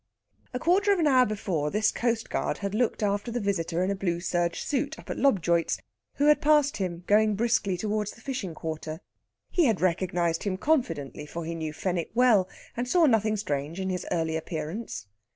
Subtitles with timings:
[0.51, 3.95] A quarter of an hour before, this coastguard had looked after the visitor in a
[3.95, 5.79] blue serge suit up at Lobjoit's,
[6.15, 9.01] who had passed him going briskly towards the fishing quarter.
[9.51, 13.91] He had recognised him confidently, for he knew Fenwick well, and saw nothing strange in
[13.91, 15.05] his early appearance.